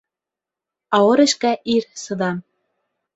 Ауыр 0.99 1.21
эшкә 1.25 1.51
ир 1.73 1.83
сыҙам. 2.05 2.41